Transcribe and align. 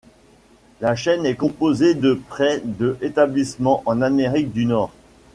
La 0.79 0.95
chaine 0.95 1.27
est 1.27 1.35
composée 1.35 1.93
de 1.93 2.15
près 2.27 2.59
de 2.65 2.97
établissements 3.01 3.83
en 3.85 4.01
Amérique 4.01 4.51
du 4.51 4.65
Nord. 4.65 4.91